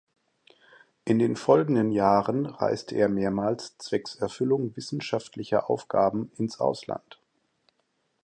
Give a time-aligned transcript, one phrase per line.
[1.05, 7.19] In den folgenden Jahren reiste er mehrmals zwecks Erfüllung wissenschaftlicher Aufgaben ins Ausland.